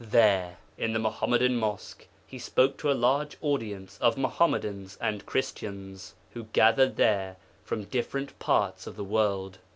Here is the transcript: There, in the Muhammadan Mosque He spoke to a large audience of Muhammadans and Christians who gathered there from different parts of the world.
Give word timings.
There, 0.09 0.57
in 0.79 0.93
the 0.93 0.99
Muhammadan 0.99 1.57
Mosque 1.57 2.07
He 2.25 2.39
spoke 2.39 2.75
to 2.79 2.91
a 2.91 2.97
large 2.97 3.37
audience 3.39 3.99
of 3.99 4.17
Muhammadans 4.17 4.97
and 4.99 5.27
Christians 5.27 6.15
who 6.31 6.45
gathered 6.53 6.95
there 6.95 7.35
from 7.63 7.83
different 7.83 8.39
parts 8.39 8.87
of 8.87 8.95
the 8.95 9.03
world. 9.03 9.59